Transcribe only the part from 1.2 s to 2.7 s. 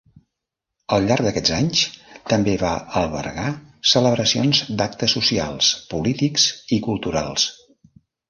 d'aquests anys també